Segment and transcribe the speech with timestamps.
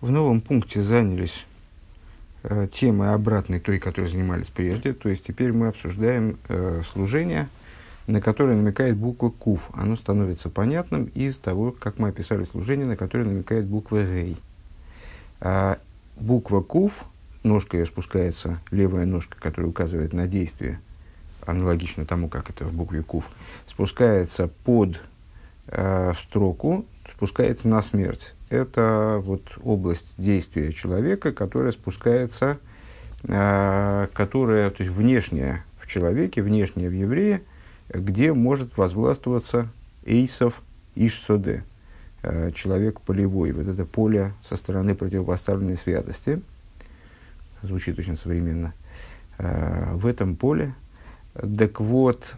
[0.00, 1.44] В новом пункте занялись
[2.42, 4.94] э, темой обратной той, которой занимались прежде.
[4.94, 7.50] То есть теперь мы обсуждаем э, служение,
[8.06, 9.68] на которое намекает буква Куф.
[9.74, 14.38] Оно становится понятным из того, как мы описали служение, на которое намекает буква Гей.
[15.42, 15.78] А
[16.16, 17.04] буква Куф,
[17.42, 20.80] ножка ее спускается, левая ножка, которая указывает на действие,
[21.44, 23.28] аналогично тому, как это в букве Куф,
[23.66, 24.98] спускается под
[25.66, 32.58] э, строку, спускается на смерть это вот область действия человека, которая спускается,
[33.22, 37.42] э, которая, то есть внешняя в человеке, внешняя в еврее,
[37.88, 39.68] где может возвластвоваться
[40.04, 40.60] эйсов
[40.96, 41.64] ишсоде,
[42.22, 46.42] э, человек полевой, вот это поле со стороны противопоставленной святости,
[47.62, 48.74] звучит очень современно,
[49.38, 50.74] э, в этом поле,
[51.32, 52.34] так вот,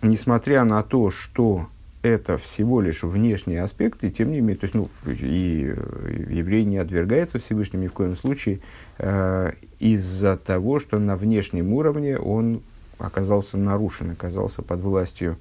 [0.00, 1.68] несмотря на то, что
[2.02, 6.78] это всего лишь внешние аспекты, тем не менее, то есть, ну, и, и еврей не
[6.78, 8.60] отвергается Всевышним ни в коем случае
[8.98, 12.62] э, из-за того, что на внешнем уровне он
[12.98, 15.36] оказался нарушен, оказался под властью,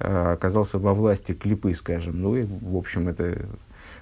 [0.00, 2.22] э, оказался во власти клипы, скажем.
[2.22, 3.46] Ну и, в общем, это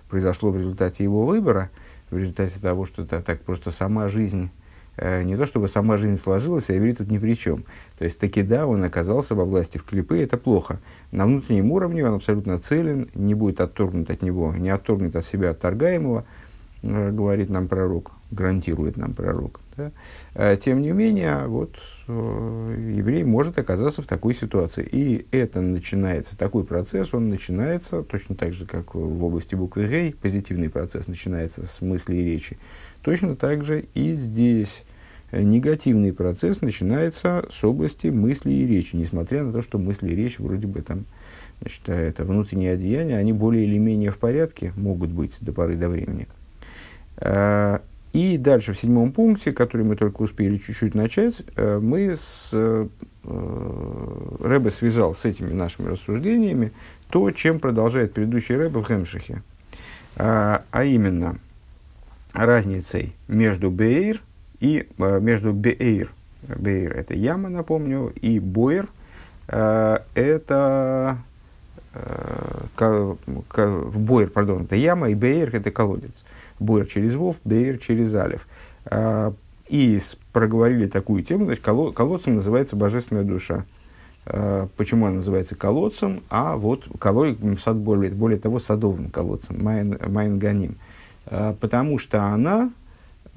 [0.08, 1.70] произошло в результате его выбора,
[2.10, 4.64] в результате того, что это так просто сама жизнь Э,
[4.98, 7.64] не то чтобы сама жизнь сложилась, а тут ни при чем.
[7.98, 10.80] То есть, таки да, он оказался во власти в клипы, это плохо.
[11.12, 15.50] На внутреннем уровне он абсолютно целен, не будет отторгнут от него, не отторгнет от себя
[15.50, 16.24] отторгаемого,
[16.82, 19.60] э, говорит нам пророк, гарантирует нам пророк.
[19.76, 19.92] Да?
[20.34, 21.76] Э, тем не менее, вот
[22.08, 24.88] еврей может оказаться в такой ситуации.
[24.90, 30.14] И это начинается, такой процесс, он начинается точно так же, как в области буквы Гей,
[30.14, 32.58] позитивный процесс начинается с мысли и речи.
[33.06, 34.82] Точно так же и здесь
[35.30, 40.40] негативный процесс начинается с области мысли и речи, несмотря на то, что мысли и речь
[40.40, 41.04] вроде бы там,
[41.60, 45.88] значит, это внутренние одеяния, они более или менее в порядке могут быть до поры до
[45.88, 46.26] времени.
[47.18, 47.80] А,
[48.12, 52.88] и дальше в седьмом пункте, который мы только успели чуть-чуть начать, э, мы с э,
[53.22, 56.72] Рэбе связал с этими нашими рассуждениями
[57.10, 59.44] то, чем продолжает предыдущий Рэбе в Хемшихе.
[60.16, 61.38] А, а именно
[62.36, 64.20] разницей между Бейр
[64.60, 66.10] и э, между Бейр,
[66.42, 68.88] Бейр это яма, напомню, и Бойер
[69.48, 71.18] э, это
[71.94, 73.14] э,
[73.94, 76.24] Бойер, пардон, это яма, и Бейр это колодец.
[76.58, 78.46] Бойер через Вов, Бейр через Алев.
[79.68, 80.00] И
[80.32, 83.64] проговорили такую тему, значит, колод, колодцем называется божественная душа.
[84.76, 86.22] Почему она называется колодцем?
[86.30, 90.38] А вот колой, сад, более, более того, садовым колодцем, מעין, מעין
[91.26, 92.70] потому что она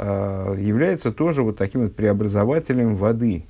[0.02, 3.44] Э, является тоже вот таким вот преобразователем воды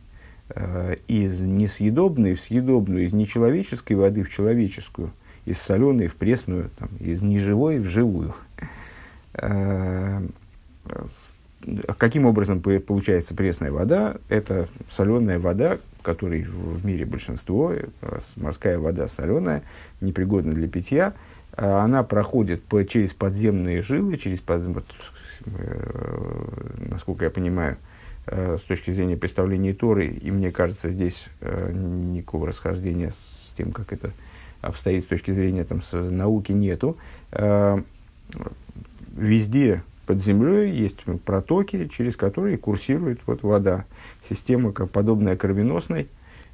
[0.49, 5.11] э, из несъедобной в съедобную, из нечеловеческой воды в человеческую,
[5.45, 8.33] из соленой в пресную, там, из неживой в живую.
[9.33, 10.21] Э,
[11.99, 14.15] каким образом получается пресная вода?
[14.27, 17.73] Это соленая вода, которой в мире большинство,
[18.37, 19.61] морская вода соленая,
[20.01, 21.13] непригодна для питья,
[21.61, 24.63] она проходит по, через подземные жилы, через под,
[25.45, 26.45] Э,
[26.89, 27.77] насколько я понимаю,
[28.25, 33.71] э, с точки зрения представления Торы, и мне кажется, здесь э, никакого расхождения с тем,
[33.71, 34.11] как это
[34.61, 36.97] обстоит с точки зрения там, с науки, нету.
[39.15, 43.85] Везде под землей есть протоки, через которые курсирует вот вода.
[44.27, 46.07] Система, как подобная кровеносной.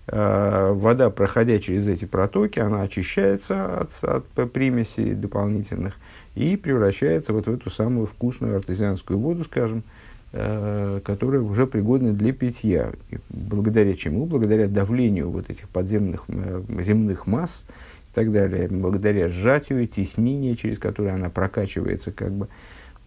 [0.08, 5.96] Вода, проходя через эти протоки, она очищается от, от примесей дополнительных
[6.36, 9.84] и превращается вот в эту самую вкусную артезианскую воду, скажем,
[10.34, 12.92] э, которая уже пригодна для питья.
[13.10, 14.26] И благодаря чему?
[14.26, 17.66] Благодаря давлению вот этих подземных э, земных масс
[18.12, 22.48] и так далее, благодаря сжатию, теснению, через которое она прокачивается как бы.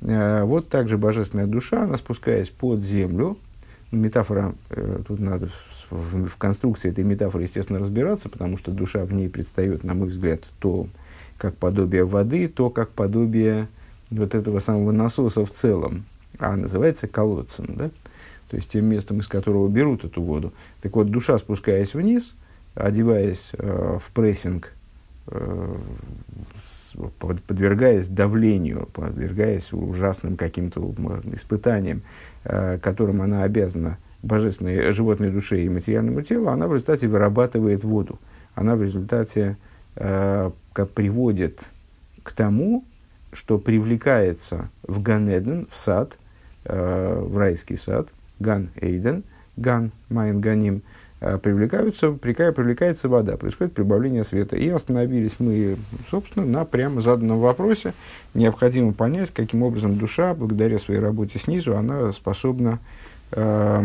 [0.00, 3.36] Э, вот также божественная душа, она спускаясь под землю,
[3.91, 5.50] метафора, э, тут надо
[5.91, 10.09] в, в конструкции этой метафоры, естественно, разбираться, потому что душа в ней предстает, на мой
[10.09, 10.88] взгляд, то
[11.37, 13.69] как подобие воды, то как подобие
[14.10, 16.04] вот этого самого насоса в целом,
[16.39, 17.91] а называется колодцем, да?
[18.48, 20.53] то есть тем местом, из которого берут эту воду.
[20.83, 22.34] Так вот, душа, спускаясь вниз,
[22.74, 24.72] одеваясь э, в прессинг,
[25.27, 25.77] э,
[27.18, 30.95] подвергаясь давлению, подвергаясь ужасным каким-то
[31.33, 32.03] испытаниям,
[32.80, 38.18] которым она обязана божественной животной душе и материальному телу, она в результате вырабатывает воду.
[38.54, 39.56] Она в результате
[39.97, 40.50] э,
[40.95, 41.60] приводит
[42.22, 42.84] к тому,
[43.33, 46.16] что привлекается в גן עדן, в сад,
[46.65, 48.09] э, в райский сад,
[48.41, 49.24] גן עדן,
[49.56, 50.83] גן מעין גנים,
[51.20, 54.56] привлекаются, привлекается вода, происходит прибавление света.
[54.56, 55.76] И остановились мы,
[56.10, 57.94] собственно, на прямо заданном вопросе.
[58.34, 62.78] Необходимо понять, каким образом душа, благодаря своей работе снизу, она способна
[63.32, 63.82] э,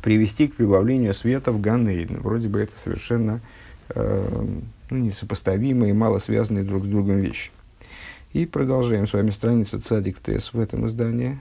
[0.00, 2.20] привести к прибавлению света в Ганейден.
[2.20, 3.40] Вроде бы это совершенно
[3.88, 4.44] э,
[4.90, 7.50] ну, несопоставимые, мало связанные друг с другом вещи.
[8.32, 11.38] И продолжаем с вами страница Цадик ТС в этом издании.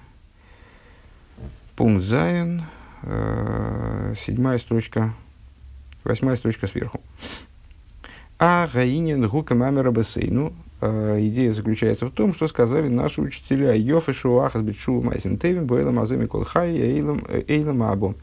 [1.76, 2.64] Пункт Зайн, э,
[3.04, 5.14] седьмая строчка,
[6.04, 7.02] восьмая строчка сверху.
[8.40, 10.54] А Гаинин Гука Мамера Басейну.
[10.82, 15.68] Э, идея заключается в том, что сказали наши учителя Йоф и Шуахас Битшу Майсим Тевин
[15.68, 18.16] Буэлам Аземи Колхай Эйлам э, Абу.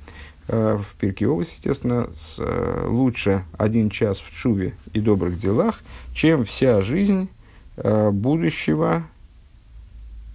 [0.49, 5.83] Э, в Перкиовус, естественно, с, э, лучше один час в чуве и добрых делах,
[6.15, 7.29] чем вся жизнь
[7.77, 9.05] э, будущего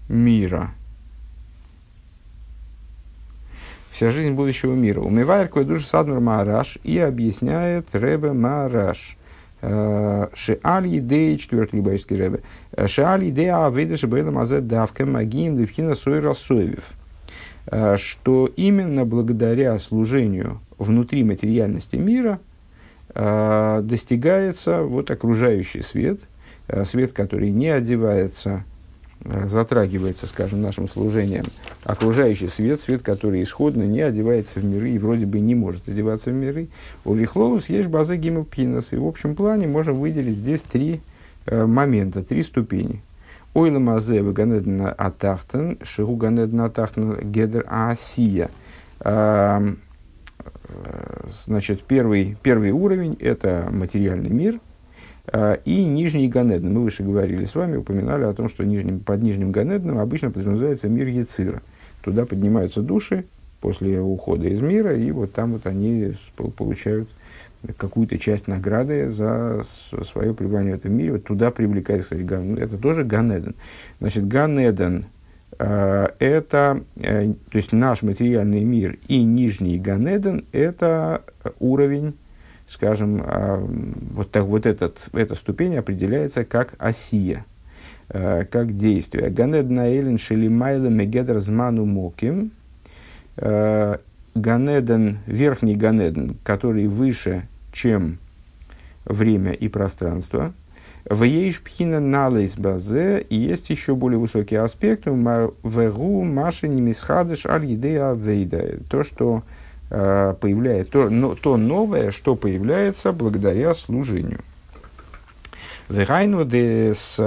[0.07, 0.71] мира.
[3.93, 5.01] Вся жизнь будущего мира.
[5.01, 9.17] Умывает кое душу Садмар Мараш и объясняет Ребе Мараш.
[9.61, 12.39] Шеаль идеи, четвертый либайский Ребе.
[12.87, 16.83] Шеаль идея авейда шебейла мазет давка магиим левхина сойра соевев.
[17.95, 22.39] Что именно благодаря служению внутри материальности мира
[23.15, 26.21] э, достигается вот окружающий свет,
[26.67, 28.65] э, свет, который не одевается,
[29.23, 31.45] затрагивается, скажем, нашим служением,
[31.83, 36.31] окружающий свет, свет, который исходно не одевается в миры и вроде бы не может одеваться
[36.31, 36.67] в миры.
[37.05, 41.01] У Вихлолус есть база гимелпинос, и в общем плане можем выделить здесь три
[41.49, 43.01] момента, три ступени–
[43.53, 48.49] Ойла мазе в ганедна атахтен, шигу ганедна атахтен гедер асия.
[51.45, 54.59] Значит, первый, первый уровень– это материальный мир,
[55.65, 56.67] и нижний Ганедн.
[56.67, 60.89] Мы выше говорили с вами, упоминали о том, что нижним, под нижним Ганедном обычно подразумевается
[60.89, 61.61] мир Яцира.
[62.01, 63.25] Туда поднимаются души
[63.61, 66.15] после ухода из мира, и вот там вот они
[66.57, 67.07] получают
[67.77, 69.61] какую-то часть награды за
[70.03, 71.13] свое пребывание в этом мире.
[71.13, 73.55] Вот туда привлекается, кстати, Ган, это тоже Ганеден.
[73.99, 75.05] Значит, Ганеден
[75.59, 81.21] э, это, э, то есть наш материальный мир и нижний Ганеден это
[81.59, 82.15] уровень,
[82.73, 83.65] скажем, э,
[84.13, 87.45] вот, так, вот этот, эта ступень определяется как осия,
[88.09, 89.29] э, как действие.
[89.29, 92.51] Ганеден Аэлен Шелимайла Мегедр Зману Моким.
[93.37, 93.97] Э,
[94.35, 98.17] Ганеден, верхний Ганеден, который выше чем
[99.05, 100.53] время и пространство.
[101.05, 108.79] В Ейшпхина налейс базе и есть еще более высокий аспект вегу маши немисхадыш аль вейда.
[108.89, 109.43] То, что
[109.93, 114.41] э, появляется, то, но, то новое, что появляется благодаря служению.
[115.87, 117.19] Вегайну дес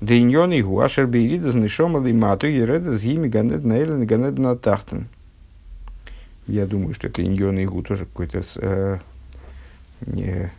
[0.00, 5.08] Дейньон и гуашер бейрида знышома лимату и реда згими ганед наэлен ганед на тахтен.
[6.46, 8.98] Я думаю, что это Иньон Игу тоже какой-то э,
[10.04, 10.52] не,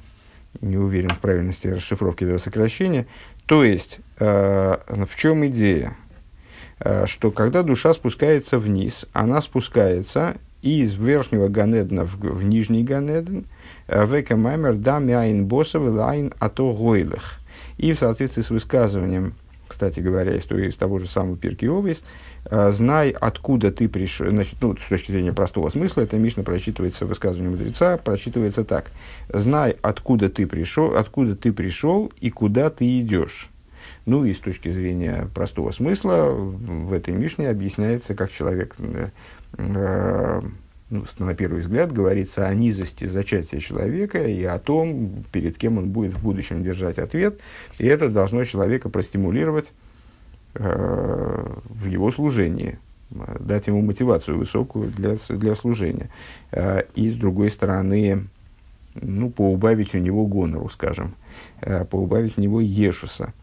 [0.61, 3.05] не уверен в правильности расшифровки этого сокращения.
[3.45, 5.95] То есть, э, в чем идея?
[6.80, 13.45] Э, что когда душа спускается вниз, она спускается из верхнего Ганедна в, в нижний Ганеден,
[13.88, 17.39] э, века маймер да мяйн боссов лайн ато гойлых.
[17.77, 19.33] И в соответствии с высказыванием,
[19.68, 22.04] кстати говоря, из, из того же самого Пирки Овес,
[22.50, 24.30] Э, знай, откуда ты пришел.
[24.30, 28.92] Значит, ну, с точки зрения простого смысла, это Мишна прочитывается, высказывание мудреца, прочитывается так.
[29.30, 33.50] Знай, откуда ты пришел, откуда ты пришел и куда ты идешь.
[34.06, 40.42] Ну и с точки зрения простого смысла в этой Мишне объясняется, как человек, э,
[40.90, 45.90] ну, на первый взгляд, говорится о низости зачатия человека и о том, перед кем он
[45.90, 47.40] будет в будущем держать ответ.
[47.80, 49.74] И это должно человека простимулировать
[50.57, 56.09] Э, в его служении, дать ему мотивацию высокую для, для служения.
[56.52, 58.28] Э, и, с другой стороны,
[58.94, 61.16] ну, поубавить у него гонору, скажем,
[61.59, 63.33] э, поубавить у него ешуса.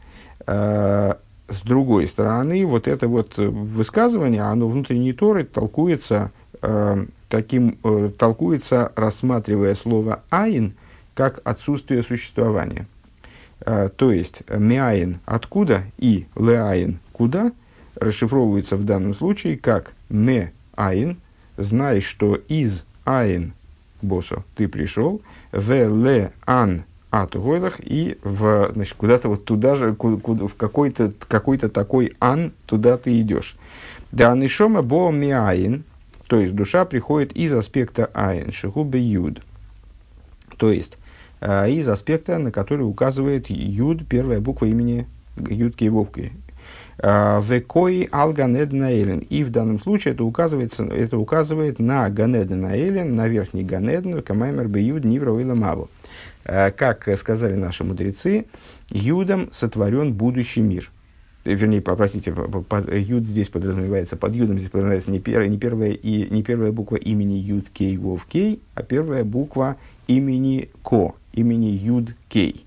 [0.46, 6.30] С другой стороны, вот это вот высказывание, оно внутренней Торы толкуется,
[7.28, 7.76] таким,
[8.18, 10.75] толкуется, рассматривая слово «айн»
[11.14, 12.87] как отсутствие существования.
[13.64, 17.52] То есть миаин откуда и леаин куда
[17.94, 21.18] расшифровывается в данном случае как ме аин,
[21.56, 23.52] знай, что из аин
[24.00, 25.20] босо ты пришел,
[25.52, 27.37] в ле ан от
[27.81, 33.21] и в, значит, куда-то вот туда же, куда, в какой-то какой такой ан, туда ты
[33.21, 33.57] идешь.
[34.12, 35.85] Да нишома бо миаин,
[36.26, 39.42] то есть душа приходит из аспекта аин, шихубе юд.
[40.57, 40.97] То есть
[41.42, 46.33] а, из аспекта, на который указывает Юд, первая буква имени Юдки и Вовки.
[46.97, 53.28] Векои ал Ганеден И в данном случае это, указывается, это указывает на Ганеден Аэлен, на
[53.28, 55.90] верхний Ганеден, Камаймер Беюд Нивра Маву.
[56.44, 58.46] Как сказали наши мудрецы,
[58.90, 60.90] Юдом сотворен будущий мир.
[61.44, 66.32] Вернее, попросите, под, Юд здесь подразумевается, под Юдом здесь подразумевается не первая, не первая, и,
[66.32, 72.14] не первая буква имени Юд Кей Вов Кей, а первая буква имени Ко, имени Юд
[72.28, 72.64] Кей.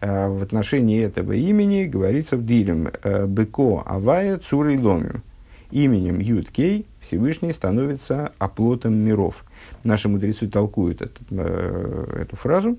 [0.00, 5.22] А, в отношении этого имени говорится в Дилем э, Беко Авая Цурой Ломим.
[5.70, 9.44] Именем Юд Кей Всевышний становится оплотом миров.
[9.84, 12.78] Наши мудрецы толкуют этот, э, эту фразу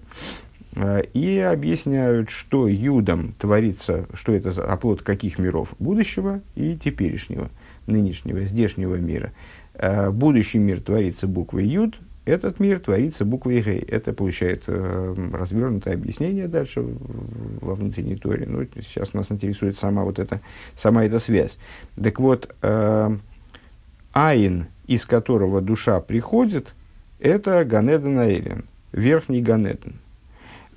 [0.75, 7.49] э, и объясняют, что Юдом творится, что это за оплот каких миров будущего и теперешнего,
[7.87, 9.31] нынешнего, здешнего мира.
[10.11, 11.95] Будущий мир творится буквой Юд,
[12.29, 13.79] этот мир творится буквой Гей.
[13.79, 16.85] Это получает э, развернутое объяснение дальше
[17.61, 18.45] во внутренней торе.
[18.47, 20.39] Ну, сейчас нас интересует сама вот эта,
[20.75, 21.57] сама эта связь.
[22.01, 23.17] Так вот, э,
[24.13, 26.75] Айн, из которого душа приходит,
[27.19, 29.95] это Ганеден Аэлен, верхний Ганеден,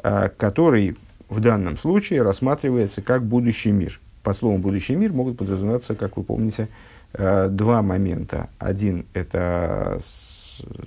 [0.02, 0.97] э, который
[1.28, 4.00] в данном случае рассматривается как будущий мир.
[4.23, 6.68] По словам будущий мир могут подразумеваться, как вы помните,
[7.12, 8.49] э, два момента.
[8.59, 9.99] Один– это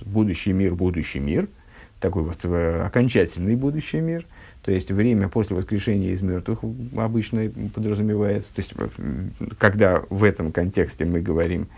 [0.04, 1.48] будущий мир, будущий мир,
[2.00, 4.26] такой вот э, окончательный будущий мир,
[4.62, 6.60] то есть время после воскрешения из мертвых
[6.96, 8.74] обычно подразумевается, то есть
[9.58, 11.68] когда в этом контексте мы говорим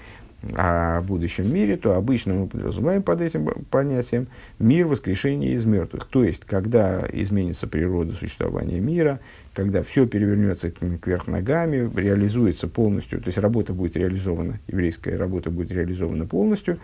[0.54, 4.28] о будущем мире, то обычно мы подразумеваем под этим понятием
[4.58, 6.06] мир воскрешения из мертвых.
[6.06, 9.18] То есть, когда изменится природа существования мира,
[9.52, 15.72] когда все перевернется кверх ногами, реализуется полностью, то есть работа будет реализована, еврейская работа будет
[15.72, 16.78] реализована полностью,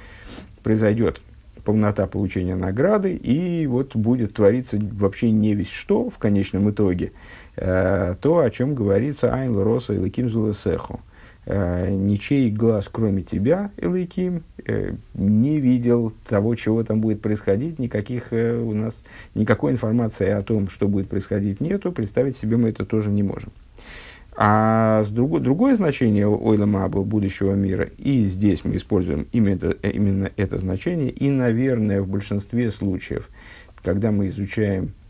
[0.65, 1.21] произойдет
[1.65, 7.13] полнота получения награды, и вот будет твориться вообще не весь что в конечном итоге,
[7.57, 10.95] э, то, о чем говорится Айн Роса и Лаким Зулесеху.
[10.95, 11.14] Э,
[11.47, 18.57] ничей глаз, кроме тебя, Элайким, э, не видел того, чего там будет происходить, никаких э,
[18.57, 19.03] у нас,
[19.35, 23.51] никакой информации о том, что будет происходить, нету, представить себе мы это тоже не можем.
[24.37, 30.31] А с друг, другое значение Ойла Маба будущего мира, и здесь мы используем именно именно
[30.37, 33.29] это значение, и, наверное, в большинстве случаев,
[33.83, 35.04] когда мы изучаем, э,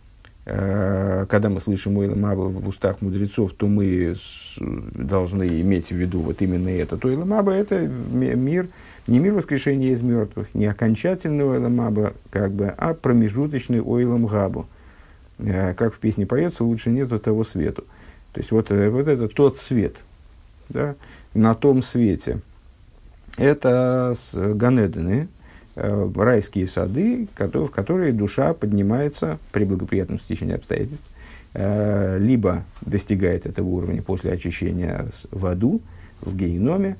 [0.44, 4.16] когда мы слышим Ойла Маба в устах мудрецов, то мы
[4.58, 6.98] должны иметь в виду вот именно это.
[6.98, 8.68] То Ойла Маба– это мир,
[9.06, 14.66] не мир воскрешения из мертвых, не окончательный Ойла Маба, как бы, а промежуточный Ойлам Габу.
[15.38, 17.84] Э, как в песне поется, лучше нету того свету.
[18.32, 19.96] То есть вот, э, вот это тот свет,
[20.68, 20.94] да,
[21.34, 22.40] на том свете.
[23.36, 25.28] Это Ганедены,
[25.76, 31.06] э, райские сады, в которые душа поднимается при благоприятном стечении обстоятельств,
[31.54, 35.80] э, либо достигает этого уровня после очищения в аду,
[36.20, 36.96] в геноме,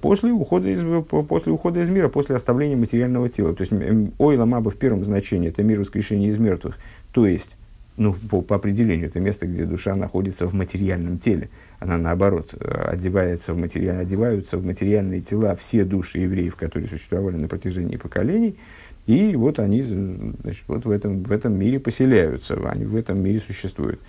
[0.00, 3.54] после ухода, из, после ухода из мира, после оставления материального тела.
[3.54, 3.72] То есть
[4.18, 6.78] ойла маба в первом значении– это мир воскрешения из мертвых,
[7.12, 7.58] то есть
[7.96, 11.48] ну, по, по определению, это место, где душа находится в материальном теле.
[11.78, 17.36] Она, наоборот, э, одевается в материаль, одеваются в материальные тела все души евреев, которые существовали
[17.36, 18.58] на протяжении поколений,
[19.06, 23.40] и вот они значит, вот в, этом, в этом мире поселяются, они в этом мире
[23.40, 24.00] существуют.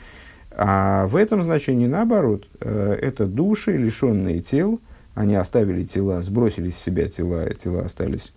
[0.52, 4.82] А в этом значении, наоборот, э, это души, лишенные тел,
[5.16, 8.34] они оставили тела, сбросили с себя тела, тела остались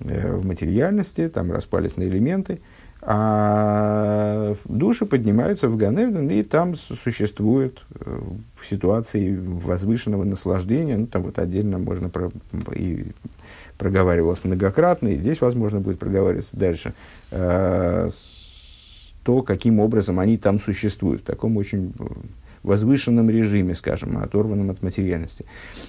[0.00, 2.58] э, в материальности, там распались на элементы–
[3.06, 8.20] а души поднимаются в Ганеден, и там существуют э,
[8.58, 12.30] в ситуации возвышенного наслаждения, ну, там вот отдельно можно про,
[12.74, 13.08] и
[13.76, 16.94] проговаривалось многократно, и здесь, возможно, будет проговариваться дальше,
[17.30, 18.08] э,
[19.22, 21.92] то, каким образом они там существуют, в таком очень
[22.62, 25.44] возвышенном режиме, скажем, оторванном от материальности.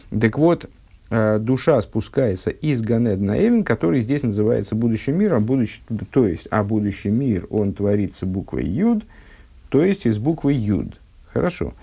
[0.09, 0.67] Так вот, Э,
[1.09, 5.81] душа спускается из Ганед на Элен, который здесь называется будущим миром, будущий,
[6.11, 9.03] то есть, а будущий мир, он творится буквой Юд,
[9.69, 10.99] то есть из буквы Юд.
[11.31, 11.73] Хорошо.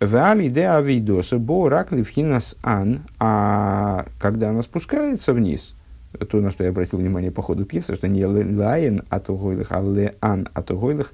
[0.00, 5.74] Вали де авидоса бо ракли вхинас ан, а когда она спускается вниз,
[6.12, 9.82] то, на что я обратил внимание по ходу пьесы, что не лаен от угойлых, а
[9.82, 11.12] леан от угойлых,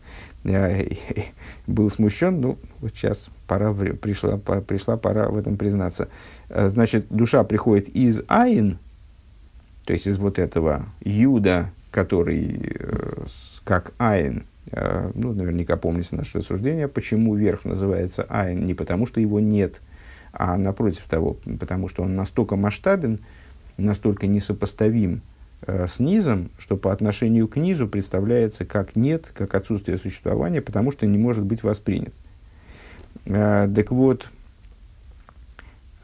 [1.66, 6.08] был смущен, ну, вот сейчас пора, пришла, пришла пора в этом признаться.
[6.48, 8.78] Э, значит, душа приходит из Айн,
[9.84, 13.24] то есть из вот этого Юда, который э,
[13.64, 19.20] как Айн, э, ну, наверняка помните наше рассуждение, почему верх называется Айн, не потому что
[19.20, 19.80] его нет,
[20.32, 23.20] а напротив того, потому что он настолько масштабен,
[23.76, 25.22] настолько несопоставим
[25.62, 30.90] э, с низом, что по отношению к низу представляется как нет, как отсутствие существования, потому
[30.90, 32.12] что не может быть воспринят.
[33.26, 34.28] Э, так вот,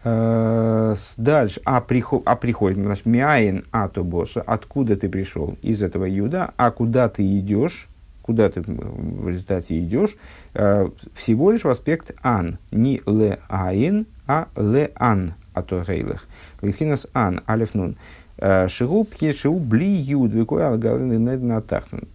[0.02, 5.58] Э, дальше, а, приход, а приходит, значит, мяин атобоса, откуда ты пришел?
[5.60, 7.86] Из этого юда, а куда ты идешь,
[8.22, 10.16] куда ты в результате идешь,
[10.52, 16.26] всего лишь в аспект ан, не ле айн, а ле ан атогейлах.
[16.62, 17.96] Вихинас ан, алиф нун.
[18.68, 21.62] Шигу пхешиу бли юд, викой алгалин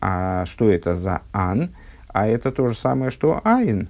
[0.01, 1.69] А что это за ан?
[2.07, 3.89] А это то же самое, что айн.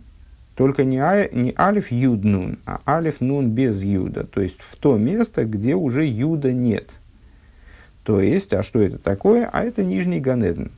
[0.56, 4.26] Только не, а, не алиф юд нун, а алиф нун без юда.
[4.26, 6.90] То есть в то место, где уже юда нет.
[8.04, 9.50] То есть, а что это такое?
[9.52, 10.72] А это нижний ганеден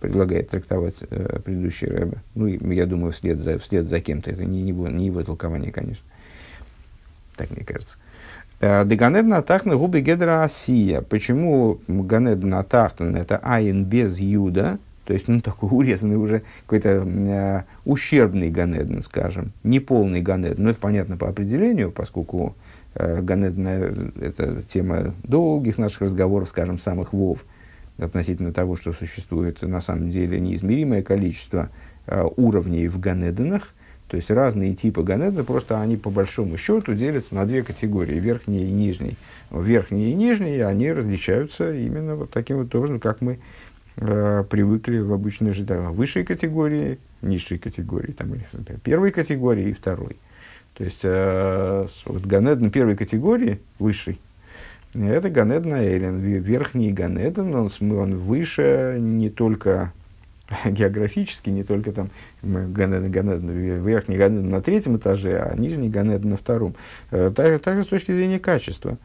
[0.00, 2.22] предлагает трактовать э, предыдущий рэбе.
[2.34, 4.30] Ну, я думаю, вслед за, вслед за кем-то.
[4.30, 6.04] Это не, не, его, не его толкование, конечно.
[7.40, 7.96] Так мне кажется.
[8.60, 11.00] Э, Деганедна атахна губы гедра асия.
[11.00, 14.78] Почему ганедна атахна это айн без юда?
[15.06, 20.64] То есть, ну, такой урезанный уже, какой-то э, ущербный ганеден, скажем, неполный ганеден.
[20.64, 22.54] Ну, это понятно по определению, поскольку
[22.94, 27.46] э, ганеден– это тема долгих наших разговоров, скажем, самых вов,
[27.96, 31.70] относительно того, что существует на самом деле неизмеримое количество
[32.06, 33.72] э, уровней в ганеденах,
[34.10, 38.66] то есть разные типы ганедена, просто они по большому счету делятся на две категории, верхние
[38.66, 39.14] и нижние.
[39.52, 43.38] Верхние и нижние, они различаются именно вот таким вот образом, как мы
[43.98, 45.76] э, привыкли в обычной жизни.
[45.92, 50.16] Высшей категории, низшей категории, там, например, первой категории и второй.
[50.74, 54.18] То есть, э, вот Ганеден первой категории, высший,
[54.92, 59.92] это Ганеден Эйлен, верхний Ганеден, он, он выше не только
[60.64, 62.10] географически, не только там
[62.42, 63.50] Ганеден, Ганеден,
[63.82, 66.74] верхний Ганеден на третьем этаже, а нижний Ганеден на втором.
[67.10, 68.98] Э, также, также с точки зрения качества.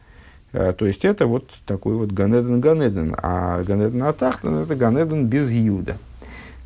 [0.52, 5.50] Э, то есть это вот такой вот Ганеден Ганеден, а Ганеден Атахтан это Ганеден без
[5.50, 5.96] Юда.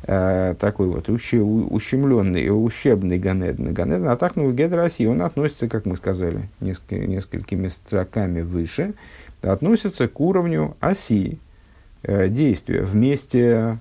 [0.03, 3.73] Э, такой вот ущемленный, ущербный Ганеден.
[3.73, 8.93] Ганеден Атахтан Гедраси, он относится, как мы сказали, несколько, несколькими строками выше,
[9.41, 11.39] относится к уровню оси
[12.03, 13.77] действия вместе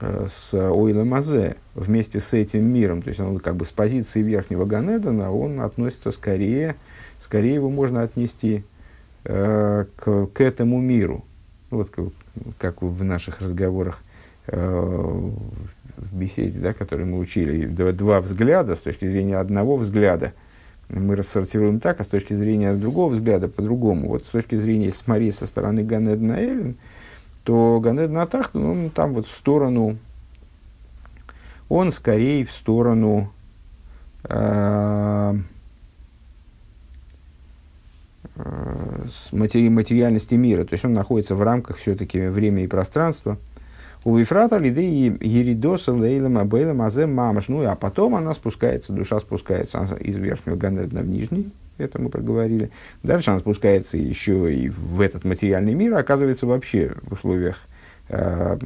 [0.00, 3.02] с Ойлем Азе, вместе с этим миром.
[3.02, 6.76] То есть он как бы с позиции верхнего Ганедена, он относится скорее,
[7.20, 8.64] скорее его можно отнести
[9.26, 11.24] Э, к, к этому миру.
[11.70, 12.04] Вот как,
[12.58, 14.02] как в наших разговорах
[14.48, 15.30] э,
[15.96, 20.34] в беседе, да, которые мы учили, два, два взгляда с точки зрения одного взгляда
[20.90, 24.08] мы рассортируем так, а с точки зрения другого взгляда по-другому.
[24.08, 26.76] Вот с точки зрения, смотреть со стороны Ганедна Эллен,
[27.44, 29.96] то Ганедна Атах, ну, там вот в сторону,
[31.68, 33.32] он скорее в сторону
[34.24, 35.34] э,
[38.36, 40.64] Э, матери, материальности мира.
[40.64, 43.38] То есть он находится в рамках все-таки времени и пространства.
[44.04, 47.48] У Вифрата лиды еридоса лейлем абейлем азем мамаш.
[47.48, 51.52] Ну, а потом она спускается, душа спускается из верхнего ганедна в нижний.
[51.76, 52.70] Это мы проговорили.
[53.02, 57.58] Дальше она спускается еще и в этот материальный мир, оказывается вообще в условиях
[58.08, 58.58] э,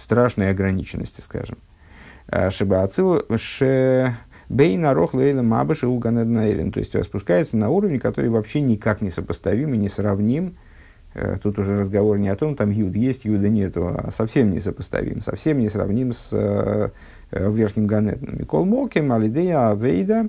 [0.00, 1.58] страшной ограниченности, скажем.
[2.28, 4.16] Э, Шибаацил ше
[4.48, 6.72] Бейна рох лейла мабыши у ганеднаэлен.
[6.72, 10.56] То есть спускается на уровень, который вообще никак не сопоставим и не сравним.
[11.42, 15.22] Тут уже разговор не о том, там юд есть, юда нет, а совсем не сопоставим,
[15.22, 16.92] совсем не сравним с
[17.30, 18.36] верхним ганедном.
[18.36, 20.26] Микол Моким, Алидея Авейда,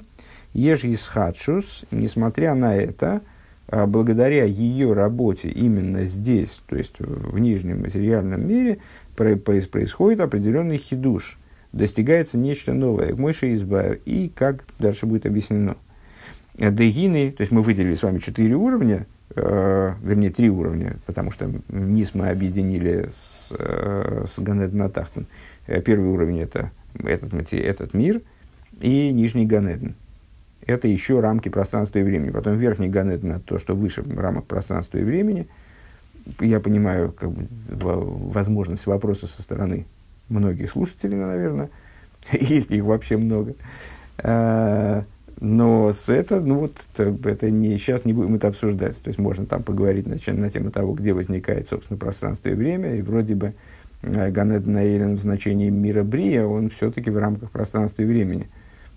[0.55, 3.21] Еж Исхадшус, несмотря на это,
[3.67, 8.79] э, благодаря ее работе именно здесь, то есть в нижнем материальном мире,
[9.15, 11.37] происходит определенный хидуш–
[11.75, 15.75] достигается нечто новое, Мойша Избайр, и как дальше будет объяснено.
[16.57, 21.51] Дегины, то есть мы выделили с вами четыре уровня, э, вернее, три уровня, потому что
[21.67, 24.39] низ мы объединили с, э, с.
[25.67, 26.71] Э, первый уровень это
[27.03, 28.21] этот, этот мир,
[28.79, 29.95] и нижний Ганеден.
[30.65, 32.31] Это еще рамки пространства и времени.
[32.31, 35.47] Потом верхний Ганеден, это то, что выше рамок пространства и времени.
[36.39, 39.85] Я понимаю как бы, возможность вопроса со стороны
[40.27, 41.69] многих слушателей, наверное,
[42.31, 43.53] если их вообще много.
[44.17, 45.03] А,
[45.39, 48.99] но это, ну вот, это не, сейчас не будем это обсуждать.
[49.01, 52.95] То есть можно там поговорить на, на тему того, где возникает, собственно, пространство и время.
[52.95, 53.53] И вроде бы
[54.01, 58.49] э, Ганед Наилен в значении мира Брия, он все-таки в рамках пространства и времени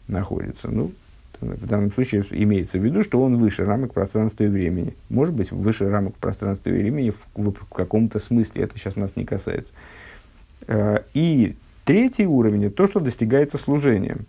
[0.06, 0.70] находится.
[0.70, 0.92] Ну,
[1.40, 4.94] в данном случае имеется в виду, что он выше рамок пространства и времени.
[5.08, 8.64] Может быть, выше рамок пространства и времени в, в, в каком-то смысле.
[8.64, 9.72] Это сейчас нас не касается.
[10.66, 14.26] Э, и третий уровень– это то, что достигается служением.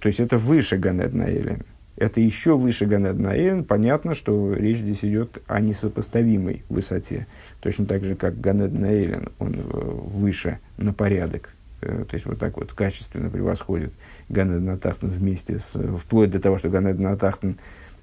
[0.00, 1.62] То есть это выше Ганед Наэлен.
[1.96, 3.64] Это еще выше Ганед Наэлен.
[3.64, 7.26] Понятно, что речь здесь идет о несопоставимой высоте.
[7.60, 11.50] Точно так же, как Ганед Наэлен, он э, выше на порядок.
[11.84, 13.92] Э, то есть вот так вот качественно превосходит
[14.28, 15.78] Ганед Натахтан вместе с...
[15.98, 17.56] Вплоть до того, что Ганед Натахтан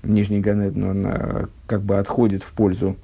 [0.04, 2.96] нижний Ганеден, он э, как бы отходит в пользу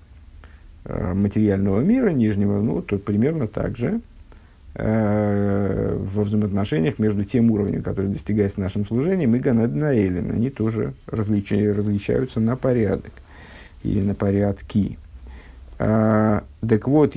[0.86, 4.02] э, материального мира нижнего, ну, тут примерно так же
[4.76, 10.32] э, во взаимоотношениях между тем уровнем, который достигается нашим служением, и Ганеден Эллин.
[10.32, 13.12] Они тоже различ, различаются на порядок
[13.84, 14.98] или на порядки.
[15.80, 17.16] А, так вот,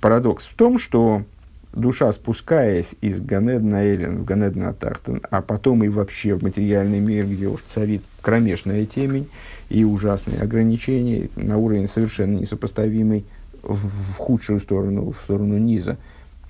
[0.00, 1.24] парадокс в том, что
[1.74, 7.26] душа, спускаясь из Ганедна Эллин в Ганедна Атахтан, а потом и вообще в материальный мир,
[7.26, 9.28] где уж царит кромешная темень
[9.68, 13.24] и ужасные ограничения на уровень совершенно несопоставимый
[13.62, 15.96] в, в худшую сторону, в сторону низа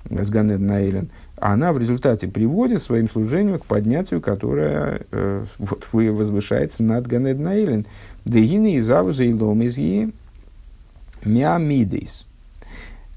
[0.09, 6.83] с Ганедна Эллин, она в результате приводит своим служением к поднятию, которое э, вот, возвышается
[6.83, 7.85] над Ганедна Эллин.
[8.23, 9.77] Дегины из Авуза и Лом из
[11.25, 12.25] Миамидейс.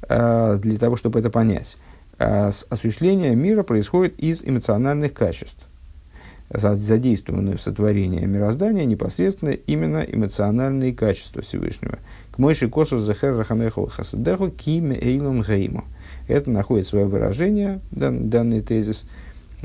[0.08, 1.76] Э, для того, чтобы это понять.
[2.18, 5.66] Э, осуществление мира происходит из эмоциональных качеств.
[6.50, 11.98] Задействованы в сотворении мироздания непосредственно именно эмоциональные качества Всевышнего.
[12.32, 15.84] К мойши косов захер рахамеху хасадеху киме эйлом гейму.
[16.26, 19.04] Это находит свое выражение, дан, данный тезис,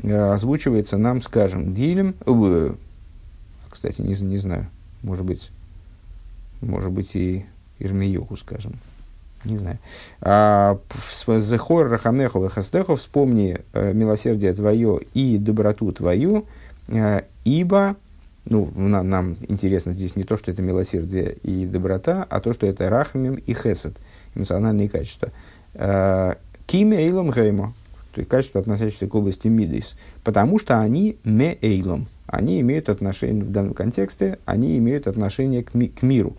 [0.02, 2.14] э, озвучивается нам, скажем, дилем,
[3.68, 4.66] кстати, не, не знаю,
[5.02, 5.50] может быть,
[6.60, 7.44] может быть и
[7.80, 8.74] Ирмиюху, скажем,
[9.44, 9.78] не знаю.
[10.20, 10.78] А,
[11.26, 16.46] Зехор Рахамеху Хастеху, вспомни э, милосердие твое и доброту твою,
[16.88, 17.96] э, ибо,
[18.44, 22.66] ну, нам, нам интересно здесь не то, что это милосердие и доброта, а то, что
[22.66, 23.96] это Рахамим и Хесед,
[24.34, 25.30] эмоциональные качества.
[25.74, 26.34] Э,
[26.66, 27.74] Киме Эйлом Геймо,
[28.12, 33.44] то есть качества, относящиеся к области Мидейс, потому что они ме Эйлом, они имеют отношение,
[33.44, 36.36] в данном контексте, они имеют отношение к, ми, к миру.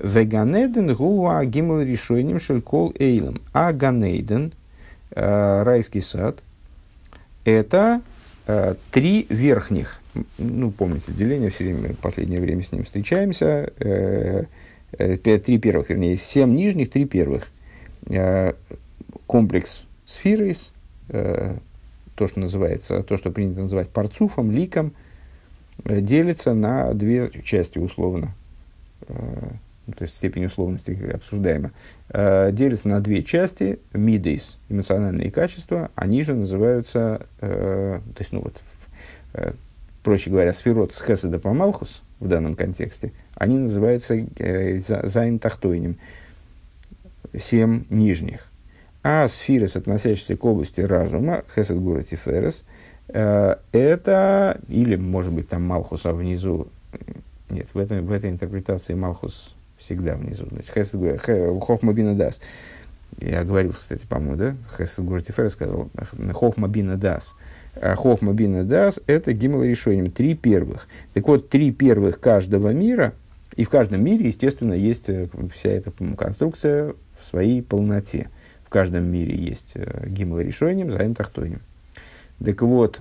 [0.00, 3.40] Веганеден гуа гимл решением шелькол эйлем.
[3.52, 4.52] А Ганейден,
[5.10, 6.42] э, райский сад,
[7.44, 8.00] это
[8.46, 10.00] э, три верхних.
[10.38, 13.72] Ну, помните, деление, все время, в последнее время с ним встречаемся.
[13.78, 14.44] Э,
[14.90, 17.48] три первых, вернее, семь нижних, три первых.
[19.26, 20.72] Комплекс ספירות,
[21.08, 24.94] то, что называется, то, что принято называть парцуфом, ликом,
[25.84, 28.34] делится на две части условно.
[29.88, 31.72] Э, ну, то есть степень условности обсуждаема,
[32.10, 33.78] э, делится на две части.
[33.92, 38.62] מידות, эмоциональные качества, они же называются, э, то есть, ну вот,
[39.34, 39.52] э,
[40.02, 45.96] проще говоря, ספירות с хеседа по מלכות в данном контексте, они называются э, זיין תחתונים,
[47.36, 48.44] семь нижних.
[49.02, 52.64] А сферы, относящиеся к области разума, хесед гура тиферес,
[53.08, 56.68] э, это, или, может быть, там малхуса внизу,
[57.50, 60.46] нет, в, этой в этой интерпретации Малхус всегда внизу.
[60.50, 61.20] Значит, Хесед
[61.62, 62.40] Хохма Бина Дас.
[63.18, 64.54] Я говорил, кстати, по-моему, да?
[64.76, 65.88] Хесед Гуртифер сказал
[66.32, 67.34] Хохма Бина Дас.
[67.80, 70.88] А Хохма Бина Дас– это гимл решением, три первых.
[71.14, 73.14] Так вот, три первых каждого мира,
[73.56, 78.30] и в каждом мире, естественно, есть э, вся эта конструкция в своей полноте.
[78.64, 81.60] В каждом мире есть э, гимл решением, за тахтоним.
[82.44, 83.00] Так вот,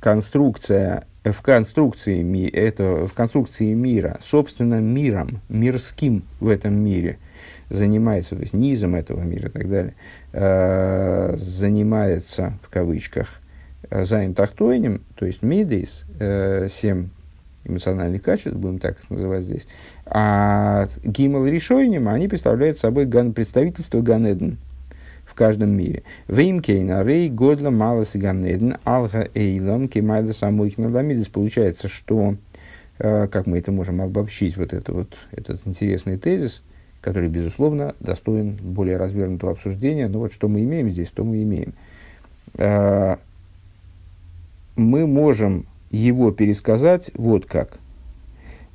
[0.00, 7.18] конструкция в конструкции, это, в конструкции мира, собственно, миром, мирским в этом мире
[7.68, 9.94] занимается, то есть низом этого мира и так далее,
[10.32, 13.40] э, занимается, в кавычках,
[13.90, 17.08] Зайн Тахтойнем, то есть Мидейс, э, семь
[17.64, 19.66] эмоциональных качеств, будем так называть здесь,
[20.04, 24.58] а Гимал Решойнем, они представляют собой представительство Ганеден,
[25.34, 26.02] каждом мире.
[26.26, 27.70] Веймкейна рей годла
[28.14, 31.28] ганеден алга эйлам кемайда самойх наламидес.
[31.28, 32.36] Получается, что,
[32.98, 36.62] э, как мы это можем обобщить, вот, это вот этот интересный тезис,
[37.00, 41.74] который, безусловно, достоин более развернутого обсуждения, но вот что мы имеем здесь, то мы имеем.
[42.54, 43.16] Э,
[44.74, 47.78] мы можем его пересказать вот как.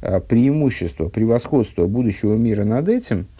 [0.02, 3.28] Э, преимущество, превосходство будущего мира над этим–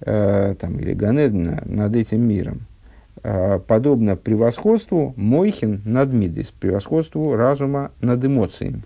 [0.00, 2.62] э, там, или Ганедна над этим миром,
[3.22, 8.82] э, подобно превосходству Мойхин над Мидис, превосходству разума над эмоциями.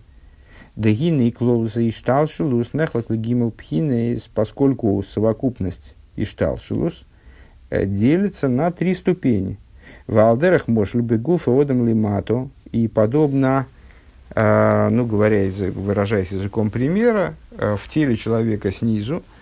[0.76, 7.04] Дагины и клоуза и шталшилус нехлак гимел пхинес, поскольку совокупность и шталшилус
[7.70, 9.58] э, делится на три ступени.
[10.06, 13.66] В алдерах может бегуф и одам лимато, и подобно,
[14.34, 19.37] э, ну говоря, выражаясь языком примера, в теле человека снизу– а,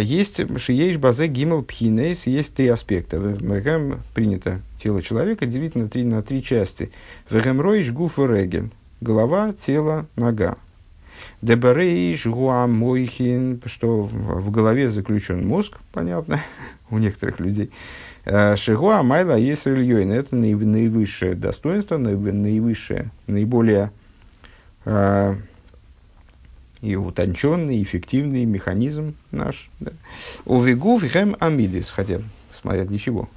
[0.00, 3.16] есть шиеш базе гимел пхинейс, есть три аспекта.
[3.16, 6.92] Вегем принято тело человека делить на три, на три части.
[7.30, 8.70] Вегем роиш гуф регель.
[9.00, 10.56] Голова, тело, нога.
[11.42, 16.40] Дебарейш мойхин, что в голове заключен мозг, понятно,
[16.90, 17.70] у некоторых людей.
[18.24, 20.12] А, Шигуа майла есть рельйойн.
[20.12, 23.90] Это наивысшее достоинство, наивысшее, наиболее
[26.84, 29.70] и утонченный, эффективный механизм наш.
[30.44, 32.20] Увигув хэм амидис, хотя,
[32.52, 33.28] смотря для чего.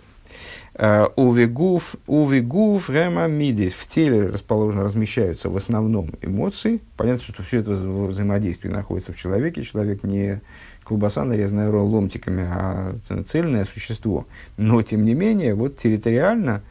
[0.73, 3.71] Э, увигув, увигув хэм амидис.
[3.71, 6.81] В теле расположены, размещаются в основном эмоции.
[6.97, 9.63] Понятно, что все это взаимодействие находится в человеке.
[9.63, 10.41] Человек не
[10.83, 12.95] колбаса, нарезанная ломтиками, а
[13.29, 14.27] цельное существо.
[14.57, 16.63] Но, тем не менее, вот территориально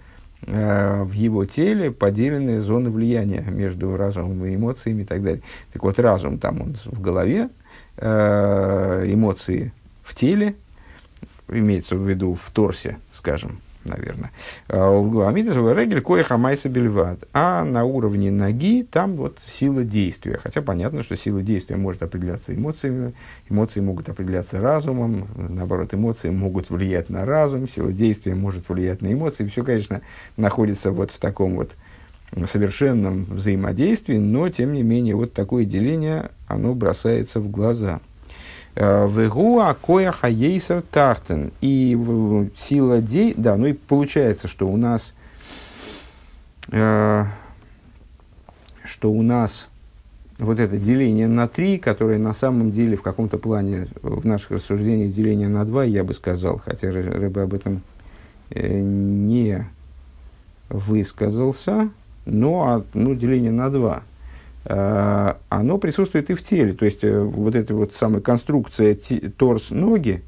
[0.46, 5.42] в его теле поделены зоны влияния между разумом и эмоциями и так далее.
[5.72, 7.48] Так вот, разум там он в голове,
[7.96, 9.72] э, эмоции
[10.04, 10.54] в теле,
[11.48, 14.30] имеется в виду в торсе, скажем, наверное.
[14.68, 17.20] А Амидас Регель кое хамайса бельвад.
[17.32, 20.38] А на уровне ноги там вот сила действия.
[20.42, 23.14] Хотя понятно, что сила действия может определяться эмоциями,
[23.48, 29.12] эмоции могут определяться разумом, наоборот, эмоции могут влиять на разум, сила действия может влиять на
[29.12, 29.46] эмоции.
[29.46, 30.02] Все, конечно,
[30.36, 31.72] находится вот в таком вот
[32.44, 38.00] совершенном взаимодействии, но, тем не менее, вот такое деление, оно бросается в глаза–
[38.76, 41.52] Вегуа коя хаейсер тахтен.
[41.62, 41.98] И
[42.56, 43.32] сила дей...
[43.36, 45.14] Да, ну и получается, что у нас...
[46.70, 47.24] Э,
[48.84, 49.68] что у нас
[50.38, 55.12] вот это деление на три, которое на самом деле в каком-то плане в наших рассуждениях
[55.12, 57.80] деление на два, я бы сказал, хотя Рэбе об этом
[58.50, 59.66] э, не
[60.68, 61.88] высказался,
[62.26, 64.15] но а, ну, деление на два– Э,
[64.68, 66.72] оно присутствует и в теле.
[66.72, 68.96] То есть, э, вот эта вот самая конструкция
[69.36, 70.24] торс-ноги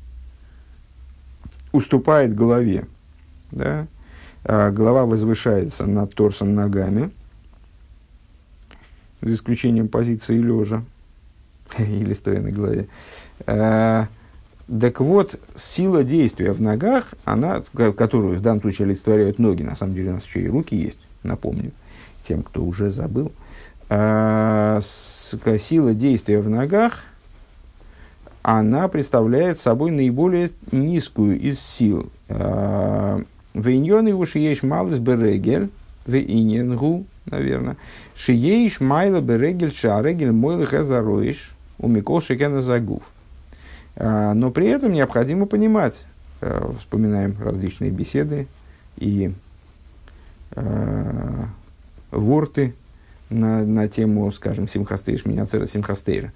[1.73, 2.87] уступает голове.
[3.51, 3.89] Да?
[4.45, 7.11] А голова возвышается над торсом ногами,
[9.21, 10.85] за исключением позиции лежа
[11.79, 12.87] или стоя на голове.
[13.45, 14.07] А,
[14.69, 19.95] так вот, сила действия в ногах, она, которую в данном случае олицетворяют ноги, на самом
[19.95, 21.73] деле у нас еще и руки есть, напомню,
[22.23, 23.33] тем, кто уже забыл–
[23.91, 27.05] сила действия в ногах,
[28.43, 32.11] она представляет собой наиболее низкую из сил.
[32.29, 33.23] А,
[33.53, 35.69] Вейньоны уж есть малыс берегель,
[36.07, 37.77] вейнингу, наверное.
[38.15, 43.03] Шиеиш майла берегель шарегель мойлы хазароиш, у Микол Шекена Загув.
[43.97, 46.07] А, но при этом необходимо понимать,
[46.79, 48.47] вспоминаем различные беседы
[48.97, 49.33] и
[52.11, 52.75] ворты,
[53.31, 56.33] на, на тему, скажем, Симхастейш, Минацера Симхастейра,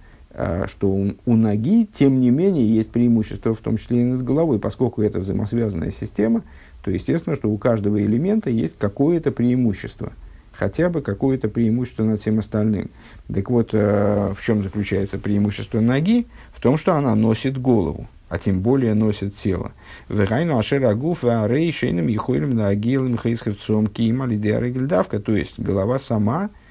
[0.67, 4.59] что у, у ноги, тем не менее, есть преимущество, в том числе и над головой,
[4.59, 6.43] поскольку это взаимосвязанная система,
[6.83, 10.13] то естественно, что у каждого элемента есть какое-то преимущество,
[10.53, 12.91] хотя бы какое-то преимущество над всем остальным.
[13.33, 16.27] Так вот, а, в чем заключается преимущество ноги?
[16.55, 19.73] В том, что она носит голову а тем более носит тело.
[20.09, 25.21] Вегайну ашерагуф варейшейным ехойлем на агилем хейсхевцом кима лидеарегельдавка.
[25.21, 26.62] То есть голова сама– Э,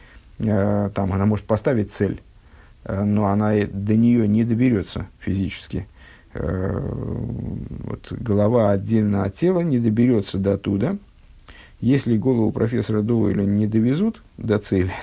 [0.44, 2.22] там она может поставить цель,
[2.84, 5.88] э, но она до нее не доберется физически.
[6.34, 6.80] Э,
[7.86, 10.98] вот голова отдельно от тела не доберется до туда.
[11.80, 14.94] Если голову профессора Дуэля не довезут до цели,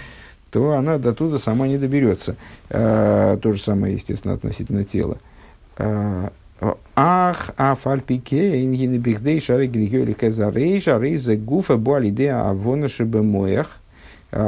[0.50, 2.36] то она до туда сама не доберется.
[2.68, 5.18] То же самое, естественно, относительно тела.
[5.76, 13.83] Ах, а фальпике, ингины бихдей, шары григёли хезарей, шары за гуфа буалидея авонаши бемоях– а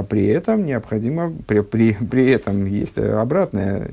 [0.08, 3.90] при этом необходимо, при, при, при этом есть обратная,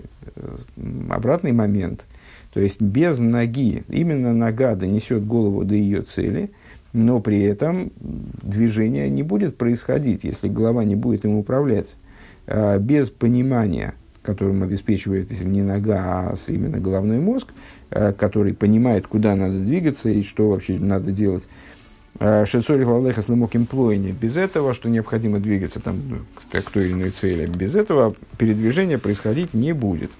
[1.10, 2.06] обратный момент.
[2.53, 6.51] То есть без ноги, именно нога донесет голову до ее цели,
[6.93, 11.95] но при этом движение не будет происходить, если голова не будет им управлять.
[12.45, 17.47] А без понимания, которым обеспечивает не нога, а именно головной мозг,
[17.89, 21.47] а, который понимает, куда надо двигаться и что вообще надо делать,
[22.19, 24.12] Э, Шицори Лалеха с Лемоким Плойни.
[24.12, 28.97] Без этого, что необходимо двигаться там, к, к той или иной цели, без этого передвижение
[28.97, 30.12] происходить не будет.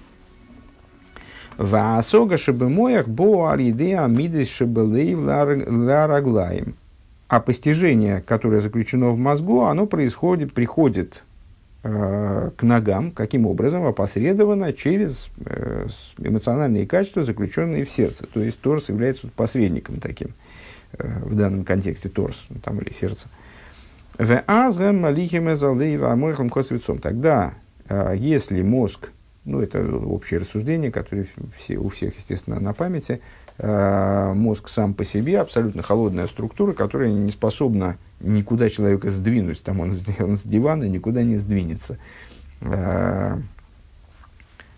[1.56, 6.74] Ваасога шебемоях бо аридеа мидис шебелейв лараглаем.
[7.28, 11.22] А постижение, которое заключено в мозгу, оно происходит, приходит
[11.84, 13.86] э, к ногам, каким образом?
[13.86, 15.86] Опосредованно через э,
[16.18, 18.26] эмоциональные качества, заключенные в сердце.
[18.26, 20.30] То есть Торс является посредником таким.
[20.98, 23.28] Э, в данном контексте торс ну, там, или сердце.
[26.98, 27.54] Тогда,
[27.88, 29.10] э, если мозг,
[29.44, 31.26] ну это общее рассуждение, которое
[31.58, 33.20] все, у всех, естественно, на памяти,
[33.58, 39.62] э, мозг сам по себе абсолютно холодная структура, которая не способна никуда человека сдвинуть.
[39.62, 41.98] Там он, он с дивана никуда не сдвинется.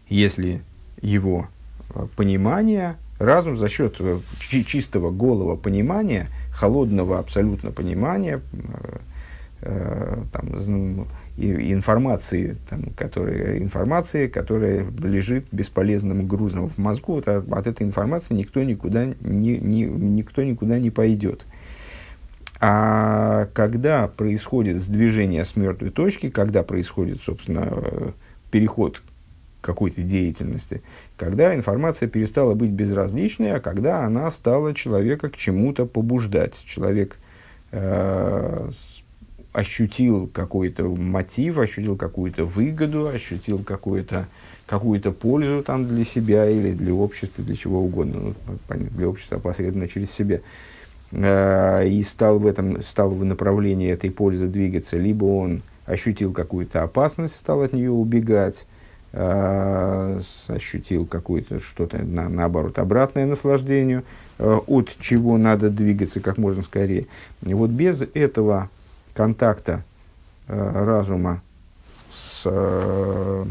[0.08, 0.62] Если
[1.00, 1.48] его
[2.16, 8.98] понимание разум за счет э, чистого голого понимания, холодного абсолютно понимания, э,
[9.62, 10.48] э, там,
[11.38, 18.34] информации, там, которая, информации, которая лежит бесполезным грузом в мозгу, вот от, от этой информации
[18.34, 21.44] никто никуда не, не, никто никуда не пойдет.
[22.58, 28.14] А когда происходит сдвижение с мертвой точки, когда происходит, собственно,
[28.50, 29.02] переход
[29.60, 30.82] какой-то деятельности,
[31.16, 36.62] когда информация перестала быть безразличной, а когда она стала человека к чему-то побуждать.
[36.66, 37.16] Человек
[37.72, 38.70] э,
[39.52, 44.28] ощутил какой-то мотив, ощутил какую-то выгоду, ощутил какую-то
[44.66, 48.34] какую-то пользу там для себя или для общества, для чего угодно, ну,
[48.68, 50.40] для общества посредственно через себя,
[51.12, 56.82] э, и стал в этом, стал в направлении этой пользы двигаться, либо он ощутил какую-то
[56.82, 58.66] опасность, стал от нее убегать,
[59.16, 64.04] ощутил какое-то что-то, на, наоборот, обратное наслаждению,
[64.38, 67.06] э, от чего надо двигаться как можно скорее.
[67.44, 68.68] И вот без этого
[69.14, 69.84] контакта
[70.48, 71.40] э, разума
[72.10, 73.44] с, э,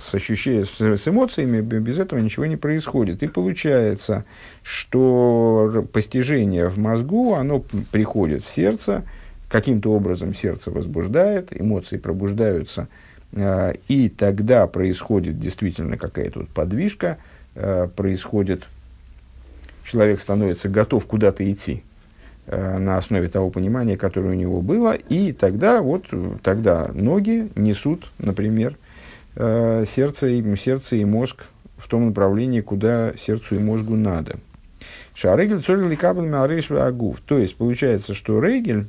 [0.00, 3.22] с, ощущением, с, с эмоциями, без этого ничего не происходит.
[3.22, 4.24] И получается,
[4.62, 7.60] что постижение в мозгу, оно
[7.92, 9.04] приходит в сердце,
[9.48, 13.06] каким-то образом сердце возбуждает, эмоции пробуждаются, э,
[13.88, 17.18] и тогда происходит действительно какая-то вот подвижка,
[17.54, 18.66] э, происходит,
[19.84, 21.82] человек становится готов куда-то идти.
[22.48, 26.06] Э, на основе того понимания, которое у него было, и тогда вот
[26.44, 28.76] тогда ноги несут, например,
[29.34, 34.36] э, сердце и, сердце и мозг в том направлении, куда сердцу и мозгу надо.
[35.12, 36.32] Шарегель цорили кабель
[36.78, 37.20] агув.
[37.26, 38.86] То есть получается, что регель,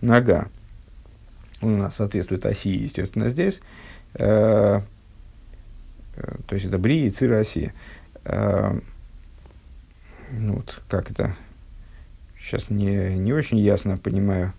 [0.00, 0.48] нога,
[1.60, 3.60] он у нас соответствует оси, естественно, здесь,
[4.14, 4.80] э,
[6.16, 7.72] э, то есть это бри и цир оси.
[8.24, 8.78] Э,
[10.32, 11.36] ну, вот как это
[12.40, 14.52] сейчас не, не очень ясно понимаю.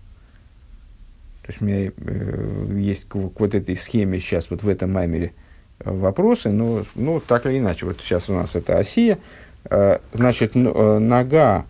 [1.42, 4.92] То есть у меня э, есть к, к вот этой схеме сейчас, вот в этом
[4.92, 5.32] маймере
[5.80, 9.18] э, вопросы, но ну, так или иначе, вот сейчас у нас это осия,
[9.64, 11.64] э, значит, э, нога,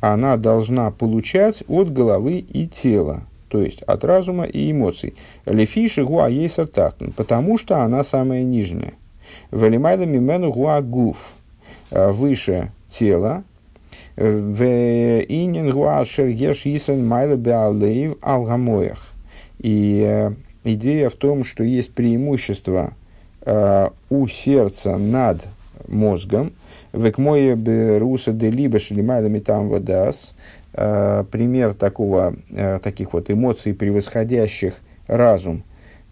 [0.00, 5.14] она должна получать от головы и тела, то есть от разума и эмоций.
[5.44, 8.92] Лефиши гуа ейсар тахтен, потому что она самая нижняя.
[9.50, 11.32] Велимайда мимену гуа гуф,
[11.90, 13.42] э, выше тела,
[14.16, 19.08] в инин гуашер еш исен майла беалеев алгамоях.
[19.58, 20.32] И э,
[20.62, 22.92] идея в том, что есть преимущество
[23.42, 25.48] э, у сердца над
[25.88, 26.52] мозгом.
[26.92, 30.34] Век мое беруса де либо шелимайда метам водас.
[30.72, 32.34] Э, пример такого,
[32.82, 34.74] таких вот эмоций, превосходящих
[35.06, 35.64] разум,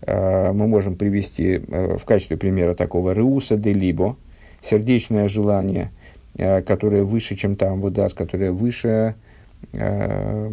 [0.06, 4.16] мы можем привести в качестве примера такого реуса де либо,
[4.62, 5.90] сердечное желание–
[6.38, 9.16] Э, которая выше, чем там Будас, которая выше
[9.72, 10.50] э,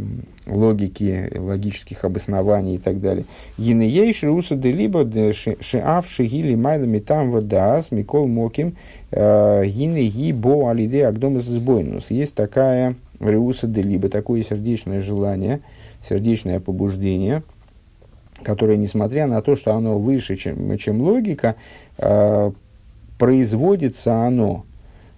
[0.48, 3.26] логики, логических обоснований и так далее.
[3.60, 8.78] Гинеей шиуса де либо шиав шигили майдами там водас микол моким
[9.12, 11.48] э, гинеи бо алиде агдом из
[12.10, 15.62] Есть такая реуса де либо, такое сердечное желание,
[16.02, 17.44] сердечное побуждение,
[18.44, 21.56] которое, несмотря на то, что оно выше, чем, чем логика,
[21.98, 22.52] э,
[23.18, 24.66] производится оно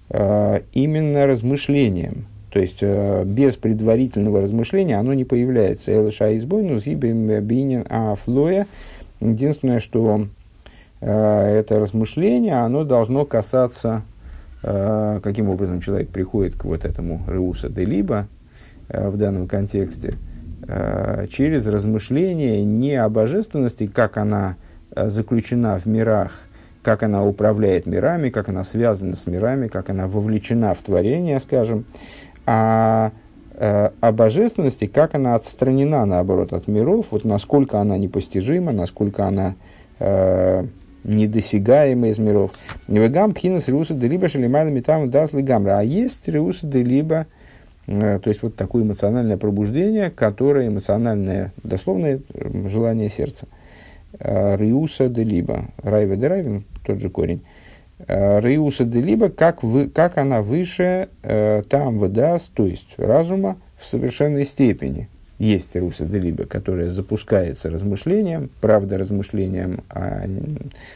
[0.09, 2.27] Э, именно размышлением.
[2.49, 5.93] То есть э, без предварительного размышления оно не появляется.
[5.93, 8.67] Элыша избойну бинин афлоя.
[9.19, 10.27] Единственное, что
[11.01, 14.03] э, это размышление, оно должно касаться,
[15.23, 18.27] каким образом человек приходит к вот этому Реуса де Либо
[18.89, 20.15] в данном контексте,
[21.29, 24.57] через размышление не о божественности, как она
[24.95, 26.31] заключена в мирах,
[26.87, 31.85] как она управляет мирами, как она связана с мирами, как она вовлечена в творение, скажем,
[32.45, 33.11] а
[33.55, 39.55] э, о божественности, как она отстранена, наоборот, от миров, вот насколько она непостижима, насколько она
[41.07, 42.51] э, недосягаема из миров.
[42.87, 45.79] Невегам пхинас риуса де либо шелимайна метам дас лигамра.
[45.79, 47.25] А есть риуса де либо,
[47.87, 52.19] э, то есть вот такое эмоциональное пробуждение, которое эмоциональное, дословное
[52.67, 53.47] желание сердца.
[54.19, 55.65] Риуса де либо.
[55.83, 57.41] Райве де райвен, тот же корень.
[57.99, 63.57] Э, Реуса де либо, как, вы, как она выше э, там выдаст, то есть разума
[63.77, 65.09] в совершенной степени.
[65.39, 70.23] Есть Реуса де либо, которая запускается размышлением, правда размышлением а,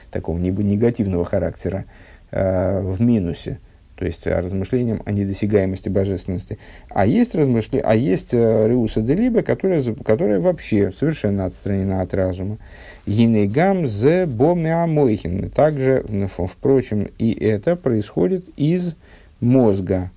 [0.10, 1.86] такого негативного характера
[2.32, 3.60] э, в минусе,
[3.96, 6.58] то есть размышлением о недосягаемости божественности.
[6.90, 7.82] А есть, размышле...
[7.82, 12.58] а есть Реуса де либо, которая, которая вообще совершенно отстранена от разума.
[13.06, 15.52] Гинегам зе бомеамойхин.
[15.52, 18.96] Также, впрочем, и это происходит из
[19.40, 20.10] мозга.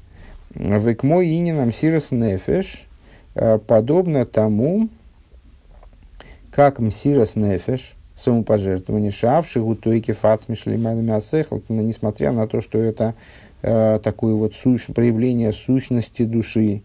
[0.54, 2.93] Векмой ининам сирос нефеш, э,
[3.34, 4.88] подобно тому,
[6.50, 13.14] как мсирос нефеш, самопожертвование, шавши гутойки фацмишлимайнами асехл, несмотря на то, что это
[13.62, 16.82] э, такое вот сущ, проявление сущности души,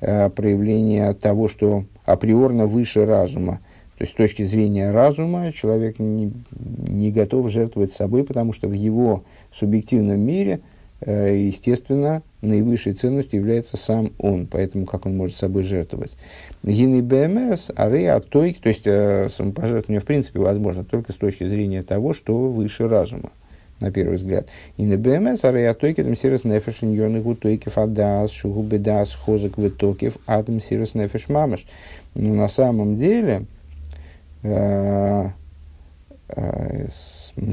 [0.00, 3.60] э, проявление того, что априорно выше разума.
[3.96, 8.72] То есть с точки зрения разума человек не, не готов жертвовать собой, потому что в
[8.72, 9.22] его
[9.52, 10.60] субъективном мире,
[11.00, 16.16] э, естественно, наивысшей ценностью является сам он, поэтому как он может собой жертвовать.
[16.62, 21.82] Гины БМС, ары, атойк, то есть э, самопожертвование в принципе возможно только с точки зрения
[21.82, 23.30] того, что выше разума,
[23.80, 24.48] на первый взгляд.
[24.76, 30.16] И на БМС, ары, атойк, там сирос нефеш, ньоны гутойки, фадас, шугу бедас, хозак витокев,
[30.26, 31.64] атом сирос нефеш мамаш.
[32.14, 33.46] Но на самом деле,
[34.42, 35.28] э,
[36.28, 36.86] э,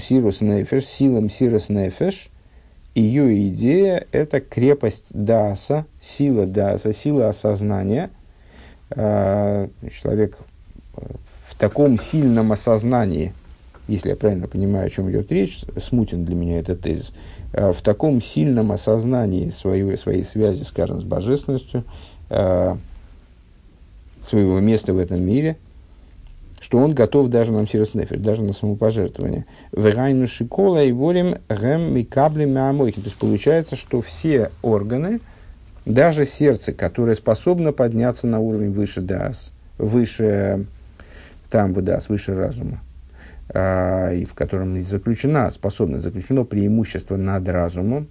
[0.01, 2.29] сирос нефеш, силам сирос нефеш–
[2.95, 8.09] ее идея– это крепость Даса, сила Даса, сила осознания.
[8.91, 10.37] А, человек
[11.47, 13.33] в таком сильном осознании,
[13.87, 17.13] если я правильно понимаю, о чем идет речь, смутен для меня этот тезис,
[17.53, 21.83] а, в таком сильном осознании своей, своей связи, скажем, с божественностью,
[22.29, 22.77] а,
[24.27, 25.57] своего места в этом мире–
[26.59, 29.45] что он готов даже на мсирос нефер, даже на самопожертвование.
[29.71, 32.99] Вегайну шикола и волим гэм микабли мямойхи.
[32.99, 35.21] То есть получается, что все органы,
[35.85, 40.65] даже сердце, которое способно подняться на уровень выше дас, выше
[41.49, 42.81] там бы дас, выше разума,
[43.49, 48.07] а, и в котором заключена способность, заключено преимущество над разумом,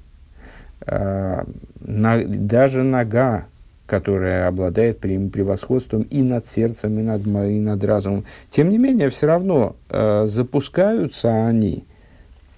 [0.86, 1.46] а,
[1.80, 3.46] на, даже нога
[3.88, 8.24] которая обладает превосходством и над сердцем, и над, и над разумом.
[8.50, 11.84] Тем не менее, все равно э, запускаются они,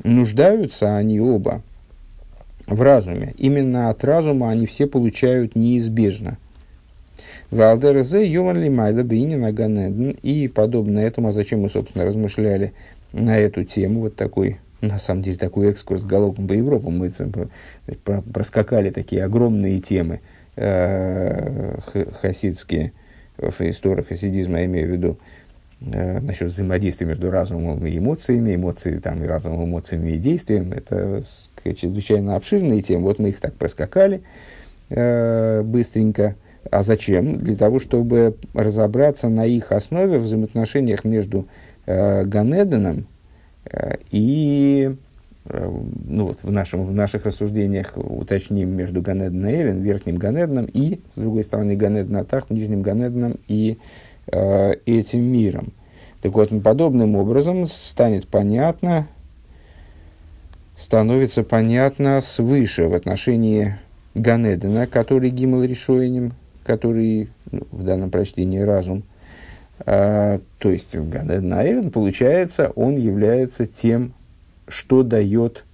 [0.03, 1.63] нуждаются они оба
[2.67, 3.33] в разуме.
[3.39, 6.37] Именно от разума они все получают неизбежно.
[7.53, 10.17] Валдерзе Йован Лимайда Бейнина Ганеден.
[10.23, 12.73] И подобно этому, а зачем мы, собственно, размышляли
[13.13, 16.99] на эту тему, вот такой на самом деле такой экскурс галопом по Европам.
[16.99, 17.13] Мы
[18.33, 20.19] проскакали такие огромные темы–
[22.21, 22.93] хасидские,
[23.37, 25.19] в истории хасидизма я имею в виду,
[25.81, 30.73] э, насчет взаимодействия между разумом и эмоциями, эмоции там, и разумом, эмоциями и действием.
[30.73, 31.23] Это
[31.65, 33.05] чрезвычайно обширные темы.
[33.05, 34.23] Вот мы их так проскакали
[34.91, 36.37] э, быстренько.
[36.71, 37.39] А зачем?
[37.39, 41.49] Для того, чтобы разобраться на их основе в взаимоотношениях между
[41.87, 43.07] э, Ганеденом
[43.65, 45.10] э, и Э,
[45.45, 51.01] ну, вот в, нашем, в наших рассуждениях уточним между Ганедом и Эллен, верхним Ганедном, и,
[51.15, 53.79] с другой стороны, Ганеден Атах, нижним Ганедном и
[54.27, 55.73] э, этим миром.
[56.21, 59.09] Так вот, подобным образом станет понятно,
[60.77, 63.77] становится понятно свыше в отношении
[64.15, 66.33] Ганедена, который гимал решением,
[66.65, 69.05] который ну, в данном прочтении разум,
[69.87, 74.13] а, то есть Ганеден Аэлен, получается, он является тем
[74.69, 75.65] что дает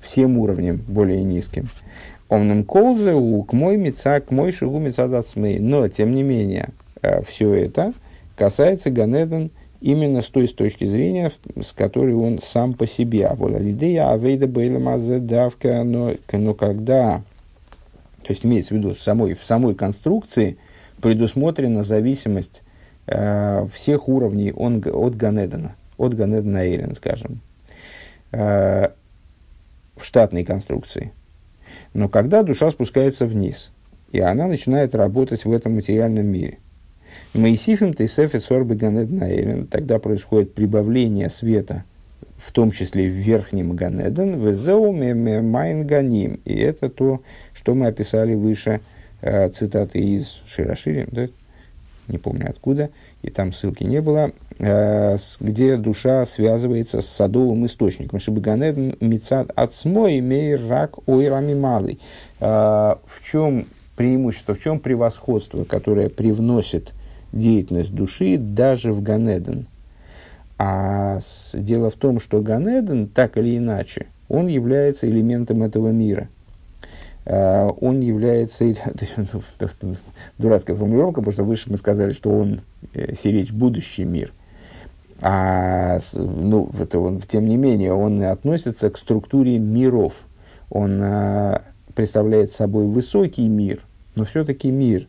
[0.00, 1.68] всем уровням более низким.
[2.28, 5.58] Омным колзе у к мой меца, к мой шигу мецадацмей.
[5.58, 6.70] Но, тем не менее,
[7.02, 7.92] э, все это
[8.36, 9.50] касается Ганеден
[9.80, 13.26] именно с той с точки зрения, с которой он сам по себе.
[13.26, 17.22] А вот идея авейда бейлемазе давка, но, но когда,
[18.22, 20.56] то есть имеется в виду в самой, в самой конструкции,
[21.00, 22.62] предусмотрена зависимость
[23.06, 27.40] э, всех уровней он, от Ганедена, от Ганедена Эйлен, скажем,
[28.32, 28.90] Э,
[29.96, 31.12] в штатной конструкции.
[31.92, 33.70] Но когда душа спускается вниз,
[34.12, 36.58] и она начинает работать в этом материальном мире,
[37.34, 41.84] Моисифим Тейсефет Сорбы Ганеден тогда происходит прибавление света,
[42.38, 46.40] в том числе в верхнем Ганеден, в Майн Ганим.
[46.46, 47.20] И это то,
[47.52, 48.80] что мы описали выше,
[49.20, 51.28] э, цитаты из Широширим, да?
[52.08, 52.90] не помню откуда,
[53.22, 58.20] и там ссылки не было, Э, где душа связывается с садовым источником.
[58.20, 61.98] Шибаганед мецад отсмой мей рак ойрами малый.
[62.40, 63.64] Э, в чем
[63.96, 66.92] преимущество, в чем превосходство, которое привносит
[67.32, 69.66] деятельность души даже в Ганеден?
[70.58, 71.20] А
[71.54, 76.28] дело в том, что Ганеден, так или иначе, он является элементом этого мира–
[77.26, 78.64] он является,
[79.16, 79.42] ну,
[80.38, 82.60] дурацкая формулировка, потому что выше мы сказали, что он
[82.94, 84.32] э, сиречь будущий мир.
[85.20, 90.14] А, ну, это он, тем не менее, он относится к структуре миров.
[90.70, 91.62] Он а,
[91.94, 93.80] представляет собой высокий мир,
[94.14, 95.06] но все-таки мир.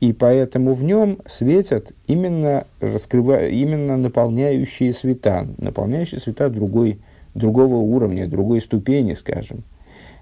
[0.00, 6.98] И поэтому в нем светят именно, раскрыва, именно наполняющие света, наполняющие света другой,
[7.34, 9.62] другого уровня, другой ступени, скажем.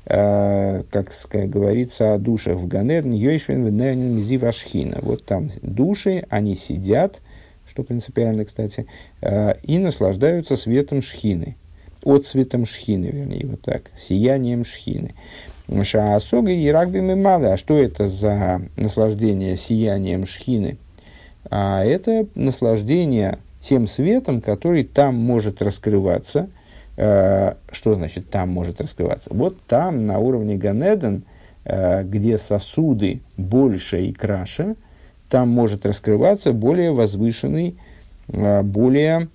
[0.06, 1.12] А, как,
[1.50, 4.98] говорится о душах в Ганедн, Йойшвен Венернин Зивашхина.
[5.02, 7.20] Вот там души, они сидят–
[7.70, 8.86] что принципиально, кстати,
[9.22, 11.56] э, и наслаждаются светом шхины,
[12.04, 15.12] отцветом шхины, вернее, вот так, сиянием шхины.
[15.84, 17.46] Шаасога и рагбим малы.
[17.46, 20.78] А что это за наслаждение сиянием шхины?
[21.48, 26.50] А это наслаждение тем светом, который там может раскрываться.
[26.96, 29.30] Э, что значит там может раскрываться?
[29.32, 31.22] Вот там, на уровне Ганеден,
[31.64, 34.76] э, где сосуды больше и краше,
[35.28, 37.76] там может раскрываться более возвышенный,
[38.28, 39.28] э, более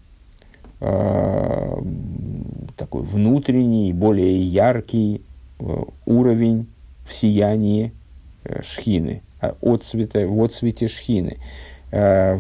[2.78, 5.22] такой внутренний, более яркий
[6.06, 6.68] уровень
[7.08, 7.94] в сиянии
[8.62, 9.22] шхины,
[9.62, 11.38] от цвета, в отцвете шхины.
[11.92, 12.38] По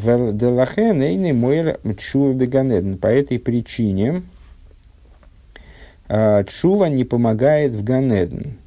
[3.07, 4.22] этой причине
[6.08, 8.58] чува не помогает в Ганеден.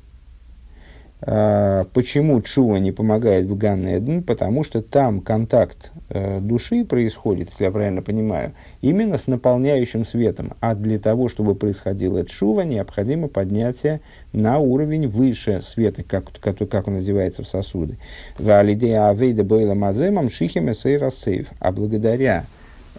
[1.20, 4.22] А, почему Чува не помогает в Ганеден?
[4.22, 10.53] Потому что там контакт э, души происходит, если я правильно понимаю, именно с наполняющим светом.
[10.61, 14.01] А для того, чтобы происходило Чува, необходимо поднятие
[14.32, 17.99] на уровень выше света, как, как, как он одевается в сосуды.
[21.59, 22.47] А благодаря,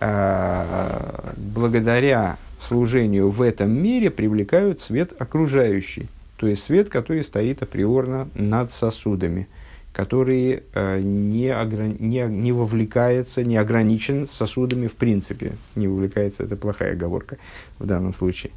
[0.02, 8.30] а, благодаря служению в этом мире привлекают свет окружающий то есть свет, который стоит априорно
[8.34, 9.50] над сосудами,
[9.92, 15.52] который э, не, ограни- не, не вовлекается, не ограничен сосудами в принципе.
[15.76, 17.38] Не вовлекается, это плохая оговорка
[17.78, 18.54] в данном случае.